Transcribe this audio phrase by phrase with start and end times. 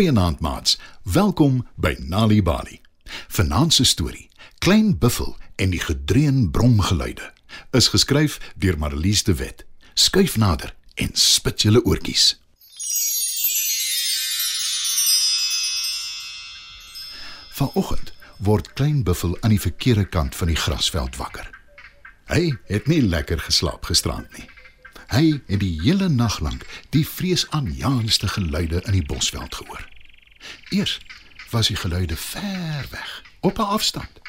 [0.00, 0.78] Goeienaand maats.
[1.02, 2.80] Welkom by Nali Bali.
[3.28, 7.32] Vanaand se storie, Klein Buffel en die gedreun bromgeluide,
[7.70, 9.66] is geskryf deur Marlies de Wet.
[9.94, 12.40] Skuif nader en spit julle oortjies.
[17.60, 21.44] Vanoggend word Klein Buffel aan die verkeerde kant van die grasveld wakker.
[22.32, 24.48] Hy het nie lekker geslaap gisterand nie.
[25.12, 26.64] Hy het die hele nag lank
[26.96, 29.89] die vreesaanjaendste geluide in die bosveld gehoor.
[30.68, 31.00] Eers
[31.50, 34.20] was die geluide ver weg, op 'n afstand.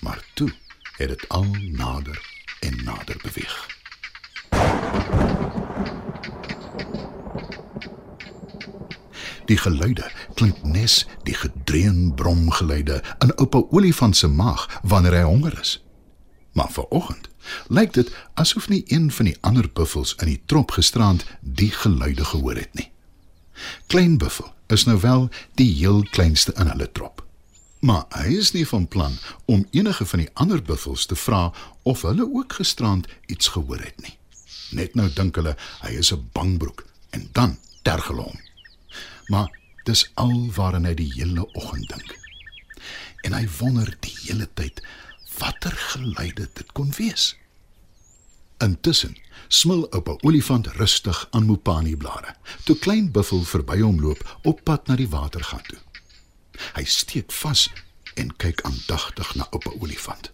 [0.00, 0.52] Maar toe
[0.96, 2.20] het dit al nader
[2.60, 3.66] en nader beweeg.
[9.44, 15.58] Die geluide klink nes die gedreun bromgeluide in oupa olifant se maag wanneer hy honger
[15.60, 15.84] is.
[16.52, 17.28] Maar vanoggend
[17.68, 22.24] lyk dit asof nie een van die ander buffels in die trop gisterand die geluide
[22.24, 22.90] gehoor het nie.
[23.86, 27.24] Klein buffel is nou wel die heel kleinste in hulle trop.
[27.80, 31.52] Maar hy is nie van plan om enige van die ander buffels te vra
[31.82, 34.16] of hulle ook gisterand iets gehoor het nie.
[34.70, 38.46] Net nou dink hulle hy is 'n bangbroek en dan terg hulle hom
[39.28, 42.14] maar dis al waaraan hy die hele oggend dink.
[43.26, 44.82] En hy wonder die hele tyd
[45.38, 47.34] watter geluide dit kon wees.
[48.58, 49.16] Intussen
[49.48, 52.34] smil op 'n olifant rustig aan mopani blare.
[52.64, 55.78] Toe klein buffel verby hom loop op pad na die watergat toe.
[56.74, 57.70] Hy steek vas
[58.14, 60.30] en kyk aandagtig na oupa olifant.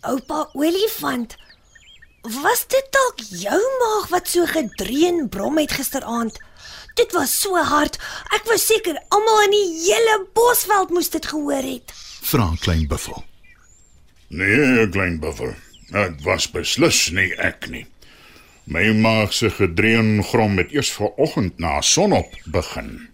[0.00, 1.36] Oupa olifant,
[2.22, 6.38] was dit dalk jou maag wat so gedreun brom het gisteraand?
[6.94, 7.98] Dit was so hard.
[8.32, 11.92] Ek was seker almal in die hele bosveld moes dit gehoor het.
[12.22, 13.24] Vra klein buffel.
[14.28, 15.54] Nee, klein buffel.
[15.86, 17.84] Dit was beslis nie ek nie.
[18.66, 23.08] My maag se gedreun grom het eers vanoggend na sonop begin.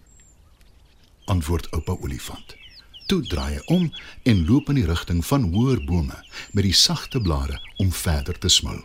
[1.29, 2.55] Antwoord oupa olifant.
[3.05, 3.85] Toe draai hy om
[4.23, 6.17] en loop in die rigting van hoër bome
[6.51, 8.81] met die sagte blare om verder te smil.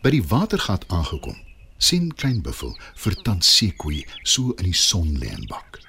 [0.00, 1.36] By die watergat aangekom,
[1.76, 2.72] sien klein buffel
[3.04, 5.82] vir tant Sekoi so in die son lê en bak.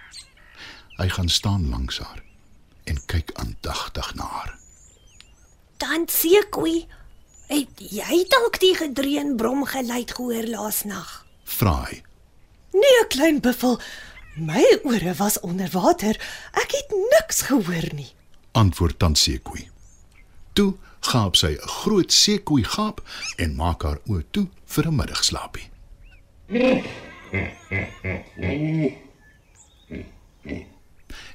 [1.00, 2.20] Hy gaan staan langs haar
[2.92, 4.28] en kyk aandagtig na
[5.82, 6.84] Tant Sekoi,
[7.50, 11.10] het jy dalk die gedreun brom geluid gehoor laasnag?
[11.58, 11.98] Vra hy.
[12.78, 13.80] Nee, klein buffel,
[14.38, 16.20] my ore was onder water.
[16.54, 18.12] Ek het niks gehoor nie.
[18.54, 19.66] Antwoord tant Sekoi.
[20.54, 20.76] Toe
[21.10, 23.02] gaap sy 'n groot Sekoi gaap
[23.42, 25.68] en maak haar oë toe vir 'n middagslaapie.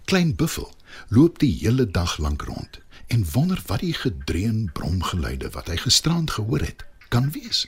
[0.04, 0.70] Klein buffel
[1.08, 6.30] loop die hele dag lank rond en wonder wat die gedreun bromgeluide wat hy gisterand
[6.30, 7.66] gehoor het kan wees.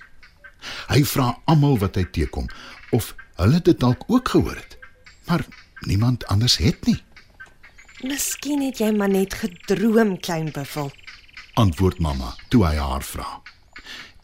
[0.91, 2.49] Hy vra almal wat hy teekom
[2.91, 4.79] of hulle dit dalk ook gehoor het.
[5.27, 5.47] Maar
[5.81, 7.03] niemand anders het nie.
[8.03, 10.91] Miskien het jy maar net gedroom, klein buffel.
[11.55, 13.43] Antwoord mamma toe hy haar vra.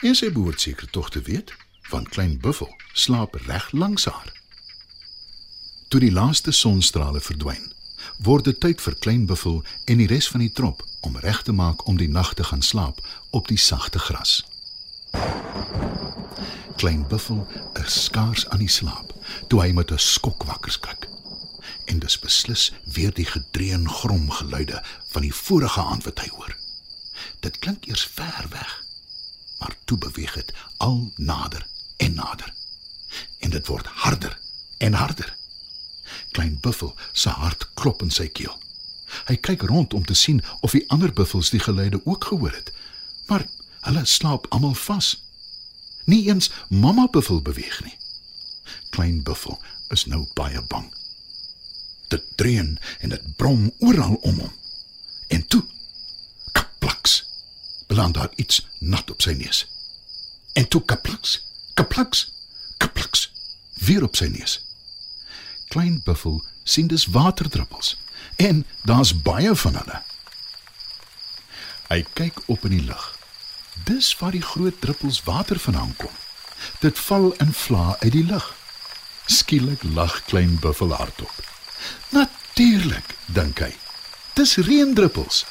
[0.03, 1.55] En sy behoort seker tog te weet
[1.91, 4.31] want klein buffel slaap reg langs haar.
[5.89, 7.74] Toe die laaste sonstrale verdwyn,
[8.19, 11.53] word dit tyd vir klein buffel en die res van die trop om reg te
[11.53, 13.01] maak om die nag te gaan slaap
[13.31, 14.45] op die sagte gras.
[16.77, 17.47] Klein buffel
[17.85, 19.13] is skaars aan die slaap
[19.49, 21.09] toe hy met 'n skok wakker skrik.
[21.85, 24.83] En dis beslis weer die gedreun grom geluide
[25.13, 26.57] van die vorige aand wat hy hoor.
[27.41, 28.85] Dit klink eers ver weg,
[29.59, 31.67] maar toe beweeg dit al nader
[31.97, 32.55] en nader.
[33.39, 34.39] En dit word harder
[34.79, 35.37] en harder.
[36.31, 38.55] Klein buffel se hart klop in sy keel.
[39.29, 42.73] Hy kyk rond om te sien of die ander buffels die geluide ook gehoor het.
[43.27, 43.47] Maar
[43.87, 45.15] hulle slaap almal vas.
[46.05, 47.97] Nie eens mamma buffel beweeg nie.
[48.91, 50.91] Klein buffel is nou baie bang.
[52.09, 54.53] Dit dreun en dit brom oral om hom.
[55.29, 55.63] En toe
[56.53, 57.25] kaplaks.
[57.87, 59.67] Beland daar iets nat op sy neus.
[60.53, 61.41] En toe kaplaks
[61.75, 62.33] kaplaks,
[62.77, 63.33] kaplaks,
[63.75, 64.61] weer op sy neus.
[65.75, 67.97] Klein buffel sien dis waterdruppels
[68.37, 69.97] en daar's baie van hulle.
[71.89, 73.07] Hy kyk op in die lug.
[73.89, 76.13] Dis waar die groot druppels water vandaan kom.
[76.79, 78.47] Dit val in vla uit die lug.
[79.27, 81.43] Skielik lag klein buffel hardop.
[82.15, 83.73] Natuurlik, dink hy.
[84.39, 85.43] Dis reendruppels.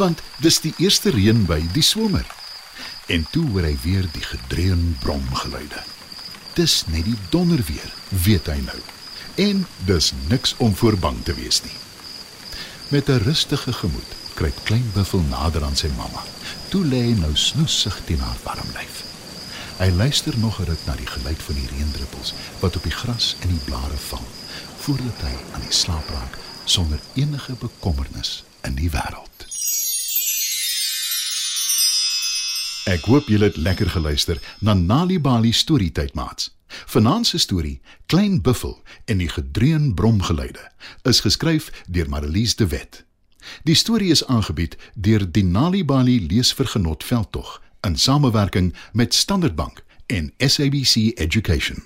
[0.00, 2.24] Want dis die eerste reën by die somer.
[3.12, 5.84] En toe hoor hy weer die gedreun bromgeluide.
[6.56, 7.92] Dis net die donder weer,
[8.24, 8.80] weet hy nou.
[9.34, 11.72] En dis niks om voor bang te wees nie.
[12.88, 16.22] Met 'n rustige gemoed kruip klein buffel nader aan sy mamma.
[16.68, 19.04] Toe lê hy nou snoesig teen haar warm lyf.
[19.78, 23.36] Hy luister nog 'n ruk na die geluid van die reendruppels wat op die gras
[23.40, 24.26] en die blare val,
[24.78, 29.46] voordat hy aan die slaap raak sonder enige bekommernis in die wêreld.
[32.84, 36.50] Ek hoop julle het lekker geluister na Nali Bali storietyd maats.
[36.86, 40.70] Vanaand se storie, Klein Buffel en die gedreun bromgeluide,
[41.02, 43.04] is geskryf deur Marelies de Wet.
[43.62, 49.84] Die storie is aangebied deur die Nali Bali leesvergenot veldtog in samewerking met Standard Bank
[50.06, 51.82] en SABC Education.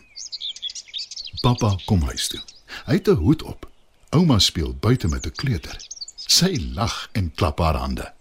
[1.40, 2.40] Papa kom huis toe.
[2.84, 3.70] Hy het 'n hoed op.
[4.08, 5.76] Ouma speel buite met 'n kleuter.
[6.16, 8.12] Sy lag en klap haar hande.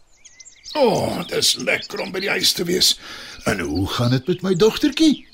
[0.74, 3.00] O, oh, dis lekker om by die huis te wees.
[3.44, 5.28] En hoe gaan dit met my dogtertjie?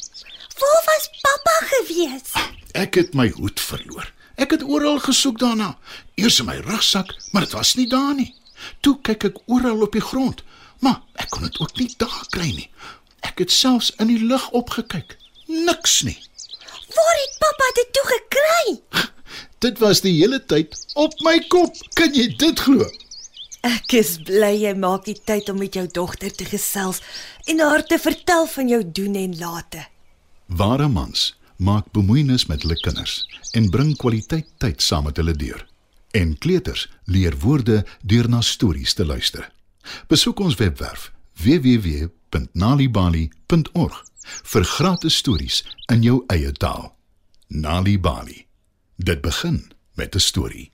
[0.62, 2.34] Waar was pappa gewees?
[2.78, 4.12] Ek het my hoed verloor.
[4.42, 5.74] Ek het oral gesoek daarna.
[6.22, 8.30] Eers in my rugsak, maar dit was nie daar nie.
[8.86, 10.44] Toe kyk ek oral op die grond,
[10.86, 12.70] maar ek kon dit ook nie daar kry nie.
[13.26, 15.18] Ek het selfs in die lug opgekyk.
[15.48, 16.18] Niks nie.
[16.96, 18.64] Waar het pappa dit toe gekry?
[19.62, 21.78] Dit was die hele tyd op my kop.
[21.98, 22.86] Kan jy dit glo?
[23.66, 27.02] Ek is bly jy maak die tyd om met jou dogter te gesels
[27.46, 29.86] en haar te vertel van jou doen en late.
[30.56, 35.68] Ware mans maak bemoeienis met hulle kinders en bring kwaliteit tyd saam met hulle deur.
[36.12, 39.52] En kleuters leer woorde deur na stories te luister.
[40.12, 44.04] Besoek ons webwerf www.nalibali.org
[44.54, 45.64] vir gratis stories
[45.94, 46.96] in jou eie taal.
[47.48, 48.46] Nali Bali.
[48.96, 50.72] Dit begin met 'n storie.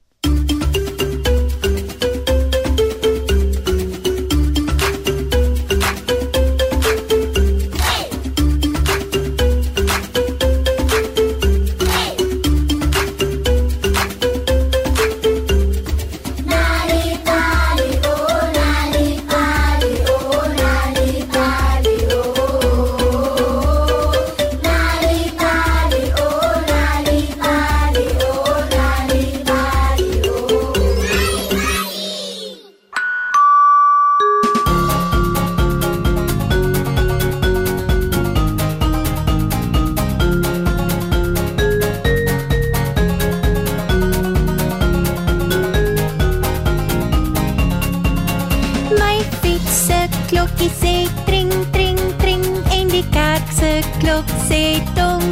[50.27, 50.95] Klokkie sê
[51.25, 52.43] tring tring tring
[52.77, 53.71] en die kerk se
[54.01, 54.61] klok sê
[54.97, 55.27] dong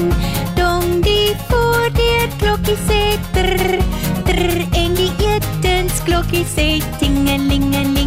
[0.55, 3.01] dong die voordeur klokkie sê
[3.35, 3.75] trr
[4.29, 6.67] trr en die etensklokkie sê
[7.01, 8.04] tingelingeling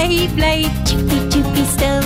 [0.00, 2.02] skilpad hy bly chippy chippy stil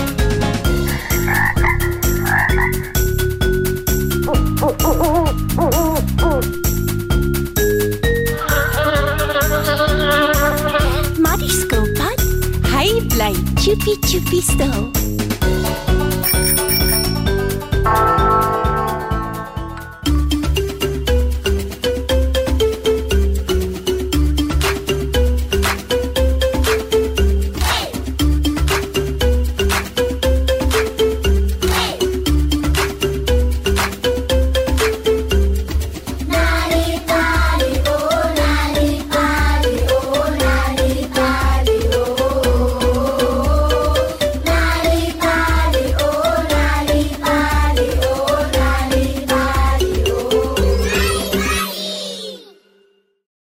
[11.23, 12.19] Maar die skilpad
[12.75, 15.14] hy bly chippy chippy stil